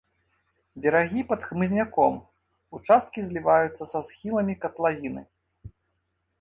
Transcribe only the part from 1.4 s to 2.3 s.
хмызняком,